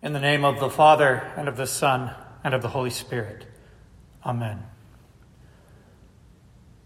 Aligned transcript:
In 0.00 0.12
the 0.12 0.20
name 0.20 0.44
of 0.44 0.60
the 0.60 0.70
Father, 0.70 1.32
and 1.36 1.48
of 1.48 1.56
the 1.56 1.66
Son, 1.66 2.14
and 2.44 2.54
of 2.54 2.62
the 2.62 2.68
Holy 2.68 2.90
Spirit. 2.90 3.46
Amen. 4.24 4.62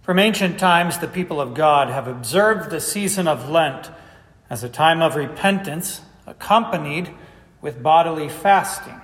From 0.00 0.18
ancient 0.18 0.58
times, 0.58 0.98
the 0.98 1.06
people 1.06 1.38
of 1.38 1.52
God 1.52 1.88
have 1.88 2.08
observed 2.08 2.70
the 2.70 2.80
season 2.80 3.28
of 3.28 3.50
Lent 3.50 3.90
as 4.48 4.64
a 4.64 4.68
time 4.68 5.02
of 5.02 5.14
repentance 5.14 6.00
accompanied 6.26 7.10
with 7.60 7.82
bodily 7.82 8.30
fasting. 8.30 8.98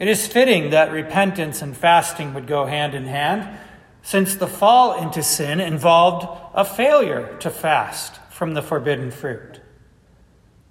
It 0.00 0.08
is 0.08 0.26
fitting 0.26 0.70
that 0.70 0.90
repentance 0.90 1.62
and 1.62 1.76
fasting 1.76 2.34
would 2.34 2.48
go 2.48 2.66
hand 2.66 2.96
in 2.96 3.04
hand, 3.04 3.58
since 4.02 4.34
the 4.34 4.48
fall 4.48 5.00
into 5.00 5.22
sin 5.22 5.60
involved 5.60 6.26
a 6.52 6.64
failure 6.64 7.36
to 7.38 7.50
fast 7.50 8.16
from 8.28 8.54
the 8.54 8.62
forbidden 8.62 9.12
fruit. 9.12 9.57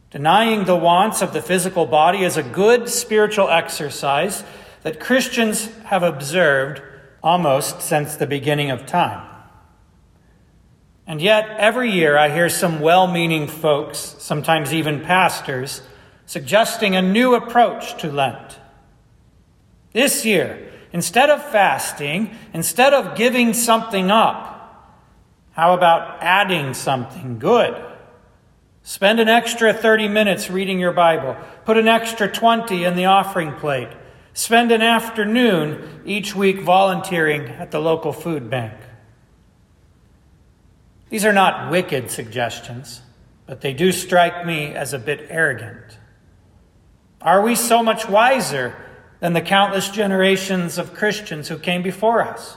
Denying 0.09 0.63
the 0.63 0.75
wants 0.75 1.21
of 1.21 1.33
the 1.33 1.41
physical 1.41 1.85
body 1.85 2.23
is 2.23 2.37
a 2.37 2.43
good 2.43 2.87
spiritual 2.87 3.49
exercise 3.49 4.43
that 4.83 4.99
Christians 4.99 5.65
have 5.85 6.03
observed 6.03 6.81
almost 7.21 7.81
since 7.81 8.15
the 8.15 8.27
beginning 8.27 8.71
of 8.71 8.85
time. 8.85 9.27
And 11.05 11.21
yet, 11.21 11.49
every 11.57 11.91
year 11.91 12.17
I 12.17 12.29
hear 12.29 12.49
some 12.49 12.79
well 12.79 13.07
meaning 13.07 13.47
folks, 13.47 14.15
sometimes 14.19 14.73
even 14.73 15.01
pastors, 15.01 15.81
suggesting 16.25 16.95
a 16.95 17.01
new 17.01 17.33
approach 17.35 17.99
to 18.01 18.11
Lent. 18.11 18.59
This 19.93 20.25
year, 20.25 20.71
instead 20.93 21.29
of 21.29 21.43
fasting, 21.43 22.35
instead 22.53 22.93
of 22.93 23.17
giving 23.17 23.53
something 23.53 24.11
up, 24.11 24.55
how 25.51 25.73
about 25.73 26.21
adding 26.21 26.73
something 26.73 27.39
good? 27.39 27.86
Spend 28.87 29.19
an 29.19 29.27
extra 29.27 29.73
30 29.73 30.07
minutes 30.07 30.49
reading 30.49 30.79
your 30.79 30.93
Bible. 30.93 31.35
Put 31.65 31.75
an 31.75 31.89
extra 31.89 32.31
20 32.31 32.85
in 32.85 32.95
the 32.95 33.03
offering 33.03 33.51
plate. 33.51 33.89
Spend 34.31 34.71
an 34.71 34.81
afternoon 34.81 36.03
each 36.05 36.33
week 36.33 36.61
volunteering 36.61 37.49
at 37.49 37.71
the 37.71 37.81
local 37.81 38.13
food 38.13 38.49
bank. 38.49 38.73
These 41.09 41.25
are 41.25 41.33
not 41.33 41.69
wicked 41.69 42.09
suggestions, 42.09 43.01
but 43.45 43.59
they 43.59 43.73
do 43.73 43.91
strike 43.91 44.45
me 44.45 44.67
as 44.67 44.93
a 44.93 44.99
bit 44.99 45.27
arrogant. 45.29 45.97
Are 47.21 47.41
we 47.41 47.55
so 47.55 47.83
much 47.83 48.07
wiser 48.07 48.73
than 49.19 49.33
the 49.33 49.41
countless 49.41 49.89
generations 49.89 50.77
of 50.77 50.93
Christians 50.93 51.49
who 51.49 51.57
came 51.57 51.81
before 51.81 52.21
us? 52.21 52.55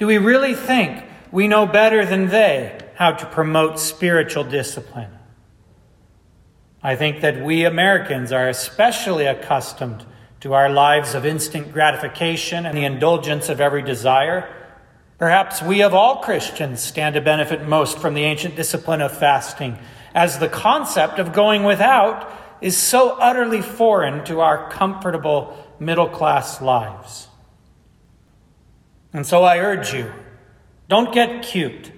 Do 0.00 0.08
we 0.08 0.18
really 0.18 0.54
think 0.54 1.04
we 1.30 1.46
know 1.46 1.66
better 1.66 2.04
than 2.04 2.30
they 2.30 2.76
how 2.96 3.12
to 3.12 3.26
promote 3.26 3.78
spiritual 3.78 4.42
discipline? 4.42 5.18
I 6.82 6.96
think 6.96 7.20
that 7.20 7.42
we 7.42 7.64
Americans 7.64 8.32
are 8.32 8.48
especially 8.48 9.26
accustomed 9.26 10.04
to 10.40 10.54
our 10.54 10.70
lives 10.70 11.14
of 11.14 11.26
instant 11.26 11.72
gratification 11.72 12.64
and 12.64 12.76
the 12.76 12.84
indulgence 12.84 13.50
of 13.50 13.60
every 13.60 13.82
desire. 13.82 14.48
Perhaps 15.18 15.60
we 15.60 15.82
of 15.82 15.92
all 15.92 16.22
Christians 16.22 16.80
stand 16.80 17.14
to 17.14 17.20
benefit 17.20 17.68
most 17.68 17.98
from 17.98 18.14
the 18.14 18.24
ancient 18.24 18.56
discipline 18.56 19.02
of 19.02 19.16
fasting, 19.16 19.78
as 20.14 20.38
the 20.38 20.48
concept 20.48 21.18
of 21.18 21.34
going 21.34 21.64
without 21.64 22.32
is 22.62 22.78
so 22.78 23.10
utterly 23.18 23.60
foreign 23.60 24.24
to 24.24 24.40
our 24.40 24.70
comfortable 24.70 25.56
middle 25.78 26.08
class 26.08 26.62
lives. 26.62 27.28
And 29.12 29.26
so 29.26 29.44
I 29.44 29.58
urge 29.58 29.92
you 29.92 30.10
don't 30.88 31.12
get 31.12 31.42
cute 31.42 31.92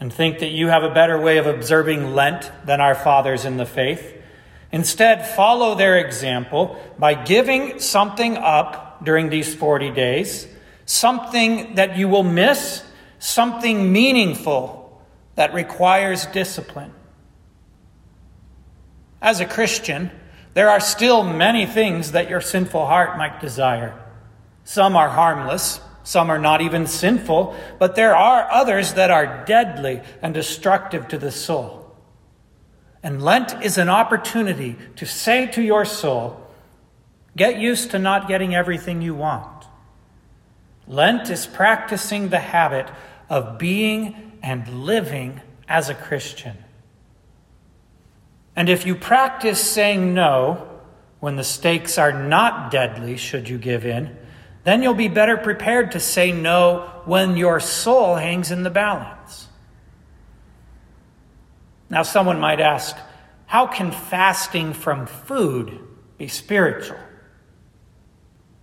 and 0.00 0.12
think 0.12 0.40
that 0.40 0.50
you 0.50 0.68
have 0.68 0.82
a 0.82 0.92
better 0.92 1.20
way 1.20 1.38
of 1.38 1.46
observing 1.46 2.14
Lent 2.14 2.50
than 2.64 2.80
our 2.80 2.94
fathers 2.94 3.44
in 3.44 3.56
the 3.56 3.66
faith. 3.66 4.14
Instead, 4.72 5.26
follow 5.26 5.74
their 5.74 5.98
example 5.98 6.78
by 6.98 7.14
giving 7.14 7.78
something 7.78 8.36
up 8.36 9.04
during 9.04 9.28
these 9.30 9.54
40 9.54 9.90
days, 9.90 10.48
something 10.84 11.76
that 11.76 11.96
you 11.96 12.08
will 12.08 12.24
miss, 12.24 12.82
something 13.18 13.92
meaningful 13.92 15.00
that 15.36 15.54
requires 15.54 16.26
discipline. 16.26 16.92
As 19.22 19.40
a 19.40 19.46
Christian, 19.46 20.10
there 20.54 20.70
are 20.70 20.80
still 20.80 21.22
many 21.22 21.66
things 21.66 22.12
that 22.12 22.28
your 22.28 22.40
sinful 22.40 22.86
heart 22.86 23.16
might 23.16 23.40
desire. 23.40 23.98
Some 24.64 24.96
are 24.96 25.08
harmless, 25.08 25.80
some 26.04 26.30
are 26.30 26.38
not 26.38 26.60
even 26.60 26.86
sinful, 26.86 27.56
but 27.78 27.96
there 27.96 28.14
are 28.14 28.48
others 28.50 28.92
that 28.94 29.10
are 29.10 29.44
deadly 29.46 30.02
and 30.22 30.34
destructive 30.34 31.08
to 31.08 31.18
the 31.18 31.32
soul. 31.32 31.80
And 33.02 33.22
Lent 33.22 33.62
is 33.64 33.78
an 33.78 33.88
opportunity 33.88 34.76
to 34.96 35.06
say 35.06 35.46
to 35.48 35.62
your 35.62 35.84
soul, 35.84 36.40
get 37.36 37.58
used 37.58 37.90
to 37.90 37.98
not 37.98 38.28
getting 38.28 38.54
everything 38.54 39.02
you 39.02 39.14
want. 39.14 39.64
Lent 40.86 41.30
is 41.30 41.46
practicing 41.46 42.28
the 42.28 42.38
habit 42.38 42.90
of 43.30 43.58
being 43.58 44.32
and 44.42 44.84
living 44.84 45.40
as 45.66 45.88
a 45.88 45.94
Christian. 45.94 46.56
And 48.54 48.68
if 48.68 48.84
you 48.84 48.94
practice 48.94 49.62
saying 49.62 50.12
no 50.12 50.68
when 51.20 51.36
the 51.36 51.44
stakes 51.44 51.96
are 51.96 52.12
not 52.12 52.70
deadly, 52.70 53.16
should 53.16 53.48
you 53.48 53.56
give 53.56 53.86
in, 53.86 54.16
then 54.64 54.82
you'll 54.82 54.94
be 54.94 55.08
better 55.08 55.36
prepared 55.36 55.92
to 55.92 56.00
say 56.00 56.32
no 56.32 56.90
when 57.04 57.36
your 57.36 57.60
soul 57.60 58.16
hangs 58.16 58.50
in 58.50 58.62
the 58.62 58.70
balance. 58.70 59.48
Now, 61.90 62.02
someone 62.02 62.40
might 62.40 62.60
ask, 62.60 62.96
how 63.46 63.66
can 63.66 63.92
fasting 63.92 64.72
from 64.72 65.06
food 65.06 65.78
be 66.18 66.28
spiritual? 66.28 66.98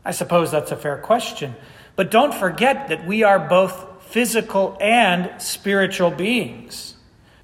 I 0.03 0.11
suppose 0.11 0.51
that's 0.51 0.71
a 0.71 0.75
fair 0.75 0.97
question. 0.97 1.55
But 1.95 2.09
don't 2.09 2.33
forget 2.33 2.89
that 2.89 3.05
we 3.05 3.21
are 3.23 3.39
both 3.39 4.03
physical 4.05 4.75
and 4.81 5.39
spiritual 5.41 6.09
beings. 6.09 6.95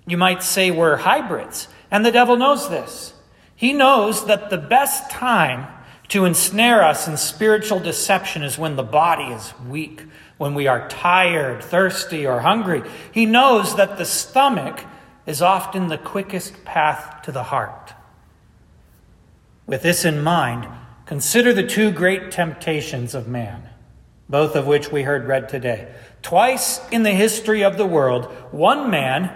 You 0.08 0.18
might 0.18 0.42
say 0.42 0.72
we're 0.72 0.98
hybrids, 0.98 1.68
and 1.92 2.06
the 2.06 2.12
devil 2.12 2.36
knows 2.38 2.70
this. 2.70 3.14
He 3.56 3.74
knows 3.74 4.26
that 4.26 4.50
the 4.50 4.58
best 4.58 5.12
time 5.12 5.68
to 6.10 6.26
ensnare 6.26 6.84
us 6.84 7.08
in 7.08 7.18
spiritual 7.18 7.80
deception 7.80 8.44
is 8.44 8.58
when 8.58 8.76
the 8.76 8.84
body 8.84 9.26
is 9.26 9.54
weak, 9.68 10.04
when 10.38 10.54
we 10.54 10.68
are 10.68 10.88
tired, 10.88 11.64
thirsty, 11.64 12.26
or 12.26 12.40
hungry. 12.40 12.84
He 13.12 13.26
knows 13.26 13.76
that 13.76 13.98
the 13.98 14.06
stomach 14.06 14.86
is 15.26 15.42
often 15.42 15.88
the 15.88 15.98
quickest 15.98 16.64
path 16.64 17.22
to 17.24 17.32
the 17.32 17.44
heart. 17.44 17.94
With 19.66 19.82
this 19.82 20.06
in 20.06 20.24
mind, 20.24 20.66
consider 21.06 21.54
the 21.54 21.68
two 21.68 21.92
great 21.92 22.32
temptations 22.32 23.14
of 23.14 23.28
man, 23.28 23.70
both 24.30 24.56
of 24.56 24.66
which 24.66 24.92
we 24.92 25.04
heard 25.04 25.28
read 25.28 25.50
today. 25.50 25.94
Twice 26.22 26.80
in 26.90 27.04
the 27.04 27.12
history 27.12 27.64
of 27.64 27.78
the 27.78 27.86
world, 27.86 28.26
one 28.52 28.90
man, 28.90 29.36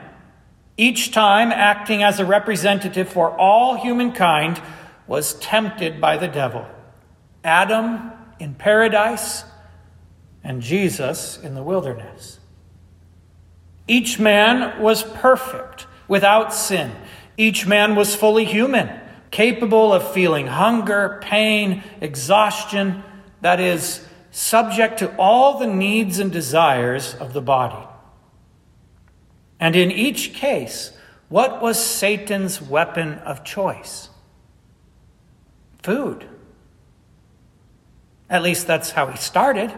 each 0.77 1.11
time 1.11 1.51
acting 1.51 2.01
as 2.01 2.19
a 2.19 2.25
representative 2.25 3.09
for 3.09 3.37
all 3.37 3.75
humankind, 3.75 4.61
was 5.07 5.33
tempted 5.35 5.99
by 5.99 6.17
the 6.17 6.27
devil. 6.27 6.65
Adam 7.43 8.11
in 8.39 8.53
paradise 8.55 9.43
and 10.43 10.61
Jesus 10.61 11.37
in 11.37 11.55
the 11.55 11.63
wilderness. 11.63 12.39
Each 13.87 14.19
man 14.19 14.81
was 14.81 15.03
perfect, 15.03 15.87
without 16.07 16.53
sin. 16.53 16.91
Each 17.37 17.65
man 17.65 17.95
was 17.95 18.15
fully 18.15 18.45
human, 18.45 18.89
capable 19.31 19.93
of 19.93 20.11
feeling 20.11 20.47
hunger, 20.47 21.19
pain, 21.23 21.83
exhaustion, 22.01 23.03
that 23.39 23.59
is, 23.59 24.05
subject 24.29 24.99
to 24.99 25.15
all 25.17 25.57
the 25.57 25.67
needs 25.67 26.19
and 26.19 26.31
desires 26.31 27.15
of 27.15 27.33
the 27.33 27.41
body. 27.41 27.87
And 29.59 29.75
in 29.75 29.91
each 29.91 30.33
case, 30.33 30.91
what 31.29 31.61
was 31.61 31.83
Satan's 31.83 32.61
weapon 32.61 33.13
of 33.19 33.43
choice? 33.43 34.09
Food. 35.83 36.27
At 38.29 38.43
least 38.43 38.67
that's 38.67 38.91
how 38.91 39.07
he 39.07 39.17
started. 39.17 39.71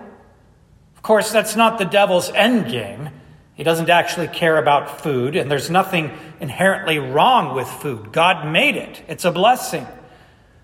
Of 0.96 1.02
course, 1.02 1.32
that's 1.32 1.56
not 1.56 1.80
the 1.80 1.86
devil's 1.86 2.30
end 2.32 2.72
game. 2.72 3.10
He 3.56 3.64
doesn't 3.64 3.90
actually 3.90 4.28
care 4.28 4.58
about 4.58 5.02
food, 5.02 5.36
and 5.36 5.50
there's 5.50 5.70
nothing 5.70 6.12
inherently 6.40 6.98
wrong 6.98 7.56
with 7.56 7.68
food. 7.68 8.12
God 8.12 8.52
made 8.52 8.76
it, 8.76 9.04
it's 9.08 9.26
a 9.26 9.32
blessing. 9.32 9.88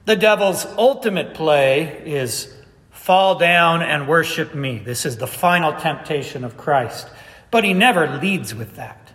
The 0.05 0.15
devil's 0.15 0.65
ultimate 0.65 1.35
play 1.35 2.01
is 2.05 2.51
fall 2.89 3.37
down 3.37 3.81
and 3.81 4.07
worship 4.07 4.55
me. 4.55 4.79
This 4.79 5.05
is 5.05 5.17
the 5.17 5.27
final 5.27 5.73
temptation 5.73 6.43
of 6.43 6.57
Christ. 6.57 7.07
But 7.51 7.63
he 7.63 7.73
never 7.73 8.19
leads 8.19 8.53
with 8.55 8.75
that. 8.75 9.11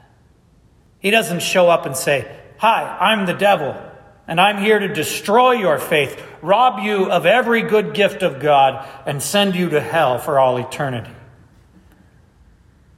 He 1.01 1.11
doesn't 1.11 1.43
show 1.43 1.69
up 1.69 1.85
and 1.85 1.97
say, 1.97 2.31
Hi, 2.59 2.97
I'm 3.01 3.27
the 3.27 3.35
devil, 3.35 3.77
and 4.27 4.41
I'm 4.41 4.59
here 4.59 4.79
to 4.79 4.89
destroy 4.89 5.53
your 5.53 5.79
faith, 5.79 6.23
rob 6.41 6.83
you 6.83 7.11
of 7.11 7.27
every 7.27 7.63
good 7.63 7.95
gift 7.95 8.23
of 8.23 8.41
God, 8.41 8.89
and 9.07 9.23
send 9.23 9.55
you 9.55 9.71
to 9.71 9.81
hell 9.81 10.19
for 10.19 10.39
all 10.39 10.57
eternity. 10.57 11.13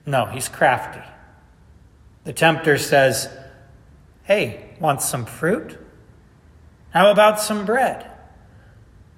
No, 0.05 0.27
he's 0.27 0.49
crafty. 0.49 1.03
The 2.25 2.33
tempter 2.33 2.79
says, 2.79 3.29
Hey, 4.23 4.71
want 4.81 5.03
some 5.03 5.27
fruit? 5.27 5.79
How 6.91 7.11
about 7.11 7.41
some 7.41 7.67
bread? 7.67 8.11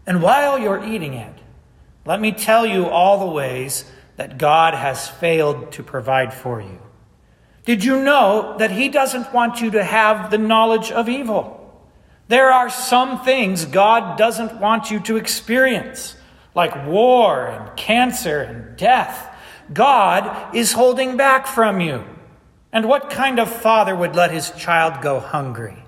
And 0.07 0.23
while 0.23 0.59
you're 0.59 0.85
eating 0.85 1.15
it, 1.15 1.33
let 2.07 2.21
me 2.21 2.33
tell 2.33 2.65
you 2.65 2.87
all 2.87 3.19
the 3.19 3.33
ways 3.33 3.85
that 4.17 4.39
God 4.39 4.75
has 4.75 5.09
failed 5.09 5.73
to 5.73 5.83
provide 5.83 6.33
for 6.33 6.61
you. 6.61 6.81
Did 7.65 7.85
you 7.85 8.03
know 8.03 8.57
that 8.59 8.71
He 8.71 8.89
doesn't 8.89 9.33
want 9.35 9.61
you 9.61 9.71
to 9.73 9.85
have 9.85 10.31
the 10.31 10.39
knowledge 10.39 10.91
of 10.91 11.09
evil? 11.09 11.58
There 12.29 12.53
are 12.53 12.71
some 12.71 13.25
things 13.25 13.65
God 13.65 14.19
doesn't 14.19 14.61
want 14.61 14.91
you 14.91 15.01
to 15.01 15.17
experience, 15.17 16.15
like 16.55 16.87
war 16.87 17.47
and 17.47 17.77
cancer 17.77 18.41
and 18.41 18.77
death. 18.77 19.35
God 19.73 20.55
is 20.55 20.73
holding 20.73 21.17
back 21.17 21.47
from 21.47 21.81
you. 21.81 22.05
And 22.71 22.87
what 22.87 23.11
kind 23.11 23.41
of 23.41 23.51
father 23.51 23.97
would 23.97 24.15
let 24.15 24.31
his 24.31 24.51
child 24.53 25.03
go 25.03 25.21
hungry? 25.21 25.83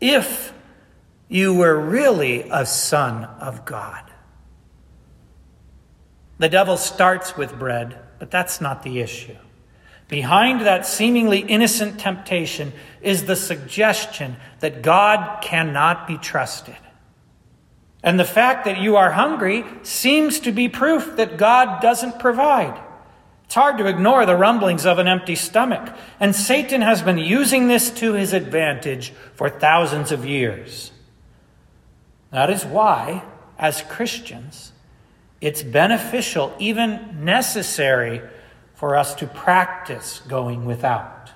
If 0.00 0.52
you 1.28 1.54
were 1.54 1.78
really 1.78 2.48
a 2.50 2.66
son 2.66 3.24
of 3.24 3.64
God. 3.64 4.10
The 6.38 6.48
devil 6.48 6.76
starts 6.76 7.36
with 7.36 7.58
bread, 7.58 7.98
but 8.18 8.30
that's 8.30 8.60
not 8.60 8.82
the 8.82 9.00
issue. 9.00 9.36
Behind 10.14 10.60
that 10.60 10.86
seemingly 10.86 11.40
innocent 11.40 11.98
temptation 11.98 12.72
is 13.02 13.24
the 13.24 13.34
suggestion 13.34 14.36
that 14.60 14.80
God 14.80 15.42
cannot 15.42 16.06
be 16.06 16.18
trusted. 16.18 16.76
And 18.00 18.20
the 18.20 18.24
fact 18.24 18.64
that 18.66 18.78
you 18.78 18.94
are 18.94 19.10
hungry 19.10 19.64
seems 19.82 20.38
to 20.38 20.52
be 20.52 20.68
proof 20.68 21.16
that 21.16 21.36
God 21.36 21.82
doesn't 21.82 22.20
provide. 22.20 22.80
It's 23.46 23.56
hard 23.56 23.76
to 23.78 23.88
ignore 23.88 24.24
the 24.24 24.36
rumblings 24.36 24.86
of 24.86 25.00
an 25.00 25.08
empty 25.08 25.34
stomach, 25.34 25.92
and 26.20 26.32
Satan 26.32 26.80
has 26.80 27.02
been 27.02 27.18
using 27.18 27.66
this 27.66 27.90
to 27.94 28.12
his 28.12 28.32
advantage 28.32 29.12
for 29.34 29.50
thousands 29.50 30.12
of 30.12 30.24
years. 30.24 30.92
That 32.30 32.50
is 32.50 32.64
why, 32.64 33.24
as 33.58 33.82
Christians, 33.82 34.70
it's 35.40 35.64
beneficial, 35.64 36.54
even 36.60 37.24
necessary, 37.24 38.22
for 38.84 38.96
us 38.96 39.14
to 39.14 39.26
practice 39.26 40.20
going 40.28 40.66
without. 40.66 41.30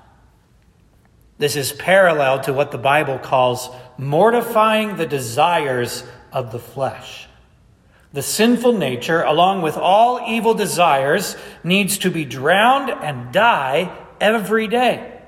This 1.38 1.56
is 1.56 1.72
parallel 1.72 2.40
to 2.40 2.52
what 2.52 2.72
the 2.72 2.76
Bible 2.76 3.18
calls 3.18 3.70
mortifying 3.96 4.96
the 4.96 5.06
desires 5.06 6.04
of 6.30 6.52
the 6.52 6.58
flesh. 6.58 7.26
The 8.12 8.20
sinful 8.20 8.74
nature, 8.74 9.22
along 9.22 9.62
with 9.62 9.78
all 9.78 10.20
evil 10.28 10.52
desires, 10.52 11.38
needs 11.64 11.96
to 12.00 12.10
be 12.10 12.26
drowned 12.26 12.90
and 12.90 13.32
die 13.32 13.96
every 14.20 14.66
day. 14.66 15.22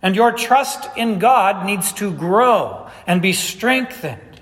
And 0.00 0.14
your 0.14 0.30
trust 0.30 0.88
in 0.96 1.18
God 1.18 1.66
needs 1.66 1.92
to 1.94 2.14
grow 2.14 2.88
and 3.08 3.20
be 3.20 3.32
strengthened. 3.32 4.40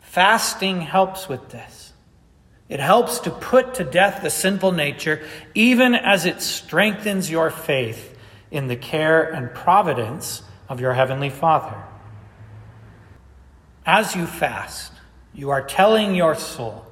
Fasting 0.00 0.80
helps 0.80 1.28
with 1.28 1.50
this. 1.50 1.92
It 2.70 2.80
helps 2.80 3.18
to 3.20 3.30
put 3.30 3.74
to 3.74 3.84
death 3.84 4.22
the 4.22 4.30
sinful 4.30 4.72
nature, 4.72 5.22
even 5.54 5.94
as 5.94 6.24
it 6.24 6.40
strengthens 6.40 7.30
your 7.30 7.50
faith 7.50 8.16
in 8.50 8.68
the 8.68 8.76
care 8.76 9.22
and 9.22 9.52
providence 9.52 10.42
of 10.70 10.80
your 10.80 10.94
Heavenly 10.94 11.28
Father. 11.28 11.76
As 13.84 14.16
you 14.16 14.24
fast, 14.24 14.92
you 15.34 15.50
are 15.50 15.62
telling 15.62 16.14
your 16.14 16.34
soul, 16.34 16.86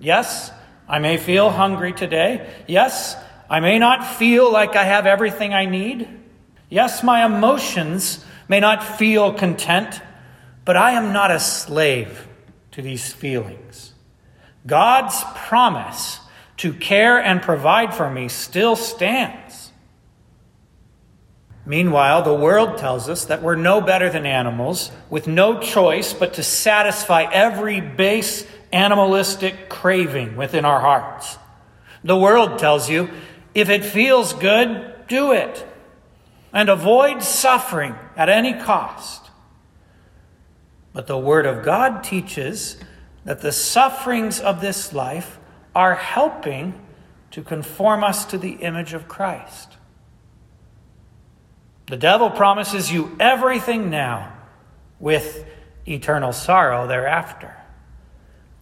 Yes, 0.00 0.50
I 0.88 0.98
may 0.98 1.18
feel 1.18 1.50
hungry 1.50 1.92
today. 1.92 2.50
Yes, 2.66 3.16
I 3.50 3.60
may 3.60 3.78
not 3.78 4.06
feel 4.16 4.50
like 4.50 4.76
I 4.76 4.84
have 4.84 5.06
everything 5.06 5.52
I 5.52 5.66
need. 5.66 6.08
Yes, 6.70 7.02
my 7.02 7.26
emotions 7.26 8.24
may 8.48 8.60
not 8.60 8.82
feel 8.82 9.34
content 9.34 10.00
but 10.64 10.76
I 10.76 10.92
am 10.92 11.12
not 11.12 11.30
a 11.30 11.40
slave 11.40 12.26
to 12.72 12.82
these 12.82 13.12
feelings. 13.12 13.93
God's 14.66 15.22
promise 15.34 16.20
to 16.58 16.72
care 16.72 17.18
and 17.18 17.42
provide 17.42 17.94
for 17.94 18.10
me 18.10 18.28
still 18.28 18.76
stands. 18.76 19.72
Meanwhile, 21.66 22.22
the 22.22 22.34
world 22.34 22.78
tells 22.78 23.08
us 23.08 23.24
that 23.26 23.42
we're 23.42 23.56
no 23.56 23.80
better 23.80 24.10
than 24.10 24.26
animals, 24.26 24.90
with 25.08 25.26
no 25.26 25.60
choice 25.60 26.12
but 26.12 26.34
to 26.34 26.42
satisfy 26.42 27.22
every 27.22 27.80
base 27.80 28.46
animalistic 28.72 29.68
craving 29.70 30.36
within 30.36 30.64
our 30.64 30.80
hearts. 30.80 31.38
The 32.02 32.18
world 32.18 32.58
tells 32.58 32.90
you 32.90 33.08
if 33.54 33.70
it 33.70 33.84
feels 33.84 34.34
good, 34.34 35.06
do 35.08 35.32
it, 35.32 35.66
and 36.52 36.68
avoid 36.68 37.22
suffering 37.22 37.94
at 38.16 38.28
any 38.28 38.52
cost. 38.52 39.30
But 40.92 41.06
the 41.06 41.18
Word 41.18 41.46
of 41.46 41.64
God 41.64 42.04
teaches 42.04 42.76
that 43.24 43.40
the 43.40 43.52
sufferings 43.52 44.40
of 44.40 44.60
this 44.60 44.92
life 44.92 45.38
are 45.74 45.94
helping 45.94 46.80
to 47.30 47.42
conform 47.42 48.04
us 48.04 48.24
to 48.26 48.38
the 48.38 48.52
image 48.52 48.92
of 48.92 49.08
Christ. 49.08 49.76
The 51.88 51.96
devil 51.96 52.30
promises 52.30 52.92
you 52.92 53.16
everything 53.18 53.90
now 53.90 54.32
with 55.00 55.44
eternal 55.86 56.32
sorrow 56.32 56.86
thereafter. 56.86 57.56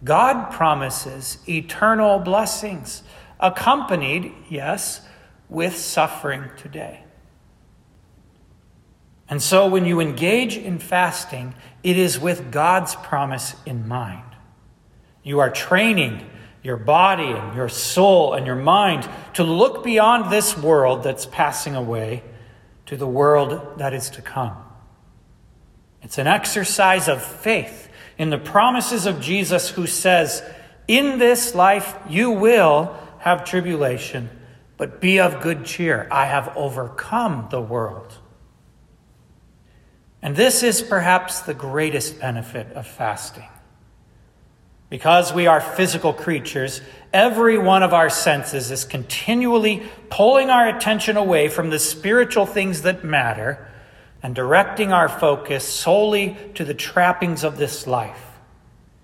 God 0.03 0.51
promises 0.51 1.37
eternal 1.47 2.19
blessings, 2.19 3.03
accompanied, 3.39 4.33
yes, 4.49 5.01
with 5.47 5.77
suffering 5.77 6.49
today. 6.57 7.03
And 9.29 9.41
so 9.41 9.67
when 9.67 9.85
you 9.85 10.01
engage 10.01 10.57
in 10.57 10.79
fasting, 10.79 11.55
it 11.81 11.97
is 11.97 12.19
with 12.19 12.51
God's 12.51 12.95
promise 12.95 13.55
in 13.65 13.87
mind. 13.87 14.32
You 15.23 15.39
are 15.39 15.49
training 15.49 16.29
your 16.61 16.77
body 16.77 17.31
and 17.31 17.55
your 17.55 17.69
soul 17.69 18.33
and 18.33 18.45
your 18.45 18.55
mind 18.55 19.07
to 19.33 19.43
look 19.43 19.83
beyond 19.83 20.31
this 20.31 20.57
world 20.57 21.03
that's 21.03 21.25
passing 21.25 21.75
away 21.75 22.23
to 22.85 22.97
the 22.97 23.07
world 23.07 23.77
that 23.79 23.93
is 23.93 24.09
to 24.11 24.21
come. 24.21 24.55
It's 26.01 26.17
an 26.17 26.27
exercise 26.27 27.07
of 27.07 27.23
faith 27.23 27.89
in 28.17 28.29
the 28.29 28.37
promises 28.37 29.05
of 29.05 29.19
Jesus, 29.19 29.69
who 29.69 29.87
says, 29.87 30.43
In 30.87 31.17
this 31.17 31.55
life 31.55 31.95
you 32.07 32.31
will 32.31 32.95
have 33.19 33.45
tribulation, 33.45 34.29
but 34.77 35.01
be 35.01 35.19
of 35.19 35.41
good 35.41 35.65
cheer. 35.65 36.07
I 36.11 36.25
have 36.25 36.55
overcome 36.55 37.47
the 37.49 37.61
world. 37.61 38.13
And 40.21 40.35
this 40.35 40.63
is 40.63 40.81
perhaps 40.81 41.41
the 41.41 41.53
greatest 41.53 42.19
benefit 42.19 42.67
of 42.73 42.87
fasting. 42.87 43.47
Because 44.93 45.33
we 45.33 45.47
are 45.47 45.59
physical 45.59 46.13
creatures, 46.13 46.79
every 47.11 47.57
one 47.57 47.81
of 47.81 47.95
our 47.95 48.11
senses 48.11 48.69
is 48.69 48.85
continually 48.85 49.81
pulling 50.11 50.51
our 50.51 50.67
attention 50.67 51.17
away 51.17 51.47
from 51.47 51.71
the 51.71 51.79
spiritual 51.79 52.45
things 52.45 52.83
that 52.83 53.03
matter 53.03 53.67
and 54.21 54.35
directing 54.35 54.93
our 54.93 55.09
focus 55.09 55.67
solely 55.67 56.37
to 56.53 56.63
the 56.63 56.75
trappings 56.75 57.43
of 57.43 57.57
this 57.57 57.87
life 57.87 58.37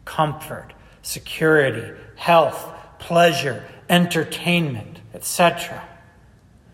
comfort, 0.06 0.74
security, 1.02 2.00
health, 2.18 2.72
pleasure, 3.00 3.66
entertainment, 3.90 5.00
etc. 5.16 5.84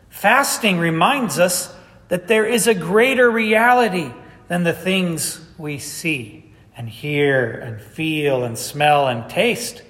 Fasting 0.09 0.77
reminds 0.77 1.39
us 1.39 1.73
that 2.09 2.27
there 2.27 2.45
is 2.45 2.67
a 2.67 2.75
greater 2.75 3.31
reality 3.31 4.11
than 4.49 4.65
the 4.65 4.73
things 4.73 5.39
we 5.57 5.77
see 5.77 6.45
and 6.77 6.89
hear 6.89 7.51
and 7.51 7.81
feel 7.81 8.43
and 8.43 8.57
smell 8.57 9.07
and 9.07 9.29
taste. 9.29 9.81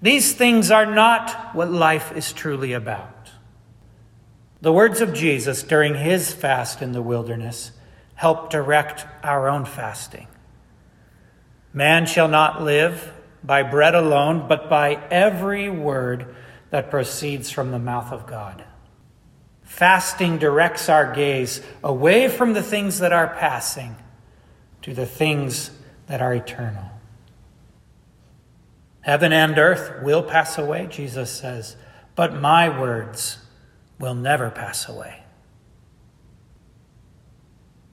These 0.00 0.34
things 0.34 0.70
are 0.70 0.86
not 0.86 1.54
what 1.54 1.70
life 1.70 2.12
is 2.16 2.32
truly 2.32 2.72
about. 2.72 3.30
The 4.60 4.72
words 4.72 5.00
of 5.00 5.12
Jesus 5.12 5.62
during 5.62 5.94
his 5.94 6.32
fast 6.32 6.82
in 6.82 6.92
the 6.92 7.02
wilderness 7.02 7.72
help 8.14 8.50
direct 8.50 9.06
our 9.22 9.48
own 9.48 9.64
fasting. 9.64 10.26
Man 11.72 12.06
shall 12.06 12.28
not 12.28 12.62
live 12.62 13.12
by 13.44 13.62
bread 13.62 13.94
alone, 13.94 14.48
but 14.48 14.70
by 14.70 14.94
every 15.10 15.68
word 15.68 16.34
that 16.70 16.90
proceeds 16.90 17.50
from 17.50 17.70
the 17.70 17.78
mouth 17.78 18.12
of 18.12 18.26
God. 18.26 18.64
Fasting 19.62 20.38
directs 20.38 20.88
our 20.88 21.12
gaze 21.12 21.60
away 21.84 22.28
from 22.28 22.54
the 22.54 22.62
things 22.62 22.98
that 23.00 23.12
are 23.12 23.34
passing 23.34 23.94
to 24.82 24.94
the 24.94 25.06
things 25.06 25.70
that 26.06 26.22
are 26.22 26.34
eternal. 26.34 26.84
Heaven 29.00 29.32
and 29.32 29.58
earth 29.58 30.02
will 30.02 30.22
pass 30.22 30.58
away, 30.58 30.88
Jesus 30.90 31.30
says, 31.30 31.76
but 32.14 32.34
my 32.34 32.68
words 32.68 33.38
will 33.98 34.14
never 34.14 34.50
pass 34.50 34.88
away. 34.88 35.22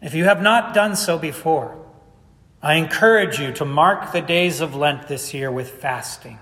If 0.02 0.14
you 0.14 0.26
have 0.26 0.42
not 0.42 0.74
done 0.74 0.96
so 0.96 1.18
before, 1.18 1.78
I 2.62 2.76
encourage 2.76 3.40
you 3.40 3.52
to 3.54 3.66
mark 3.66 4.12
the 4.12 4.22
days 4.22 4.60
of 4.60 4.76
Lent 4.76 5.08
this 5.08 5.34
year 5.34 5.52
with 5.52 5.70
fasting, 5.70 6.40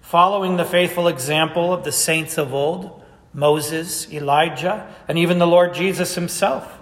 following 0.00 0.56
the 0.56 0.64
faithful 0.64 1.08
example 1.08 1.72
of 1.72 1.84
the 1.84 1.92
saints 1.92 2.38
of 2.38 2.54
old 2.54 3.02
Moses, 3.32 4.10
Elijah, 4.12 4.92
and 5.08 5.18
even 5.18 5.38
the 5.38 5.46
Lord 5.46 5.74
Jesus 5.74 6.14
himself. 6.14 6.78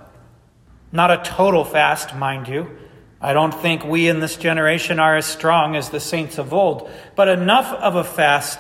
Not 0.93 1.11
a 1.11 1.23
total 1.25 1.65
fast, 1.65 2.15
mind 2.15 2.49
you, 2.49 2.79
I 3.23 3.33
don't 3.33 3.55
think 3.55 3.85
we 3.85 4.09
in 4.09 4.19
this 4.19 4.37
generation 4.37 4.99
are 4.99 5.17
as 5.17 5.27
strong 5.27 5.77
as 5.77 5.91
the 5.91 6.01
saints 6.01 6.39
of 6.39 6.53
old, 6.53 6.91
but 7.15 7.29
enough 7.29 7.73
of 7.73 7.95
a 7.95 8.03
fast 8.03 8.59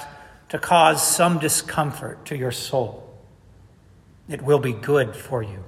to 0.50 0.58
cause 0.58 1.04
some 1.04 1.40
discomfort 1.40 2.26
to 2.26 2.36
your 2.36 2.52
soul. 2.52 3.02
It 4.28 4.40
will 4.40 4.60
be 4.60 4.72
good 4.72 5.16
for 5.16 5.42
you. 5.42 5.64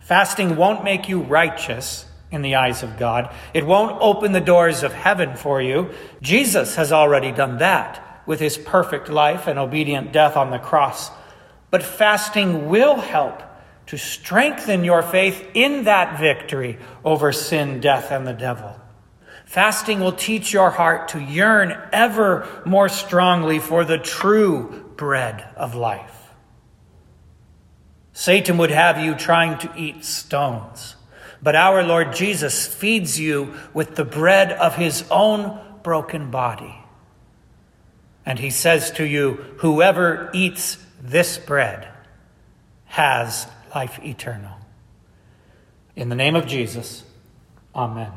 Fasting 0.00 0.56
won't 0.56 0.82
make 0.82 1.08
you 1.08 1.20
righteous 1.20 2.06
in 2.32 2.42
the 2.42 2.56
eyes 2.56 2.82
of 2.82 2.98
God. 2.98 3.32
It 3.54 3.64
won't 3.64 4.00
open 4.00 4.32
the 4.32 4.40
doors 4.40 4.82
of 4.82 4.92
heaven 4.92 5.36
for 5.36 5.62
you. 5.62 5.90
Jesus 6.20 6.74
has 6.74 6.90
already 6.90 7.30
done 7.30 7.58
that 7.58 8.22
with 8.26 8.40
his 8.40 8.58
perfect 8.58 9.08
life 9.08 9.46
and 9.46 9.58
obedient 9.58 10.12
death 10.12 10.36
on 10.36 10.50
the 10.50 10.58
cross. 10.58 11.10
But 11.70 11.82
fasting 11.82 12.68
will 12.68 12.96
help 12.96 13.42
to 13.88 13.96
strengthen 13.96 14.84
your 14.84 15.02
faith 15.02 15.44
in 15.54 15.84
that 15.84 16.20
victory 16.20 16.78
over 17.04 17.32
sin, 17.32 17.80
death, 17.80 18.10
and 18.12 18.26
the 18.26 18.34
devil. 18.34 18.78
Fasting 19.46 20.00
will 20.00 20.12
teach 20.12 20.52
your 20.52 20.68
heart 20.68 21.08
to 21.08 21.18
yearn 21.18 21.74
ever 21.90 22.46
more 22.66 22.90
strongly 22.90 23.58
for 23.58 23.86
the 23.86 23.96
true 23.96 24.92
bread 24.96 25.42
of 25.56 25.74
life. 25.74 26.34
Satan 28.12 28.58
would 28.58 28.70
have 28.70 28.98
you 28.98 29.14
trying 29.14 29.56
to 29.58 29.72
eat 29.74 30.04
stones, 30.04 30.96
but 31.42 31.56
our 31.56 31.82
Lord 31.82 32.14
Jesus 32.14 32.66
feeds 32.66 33.18
you 33.18 33.54
with 33.72 33.94
the 33.94 34.04
bread 34.04 34.52
of 34.52 34.74
his 34.74 35.02
own 35.10 35.58
broken 35.82 36.30
body. 36.30 36.74
And 38.26 38.38
he 38.38 38.50
says 38.50 38.90
to 38.92 39.04
you, 39.04 39.32
Whoever 39.60 40.28
eats 40.34 40.76
this 41.00 41.38
bread 41.38 41.88
has 42.84 43.46
life 43.74 43.98
eternal. 44.04 44.56
In 45.96 46.08
the 46.08 46.14
name 46.14 46.36
of 46.36 46.46
Jesus, 46.46 47.04
amen. 47.74 48.12